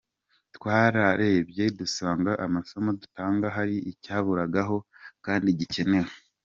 Twararebye 0.55 1.63
dusanga 1.79 2.31
amasomo 2.45 2.89
dutanga 3.01 3.45
hari 3.55 3.75
icyaburagaho 3.91 4.75
kandi 5.25 5.47
gikenewe. 5.59 6.09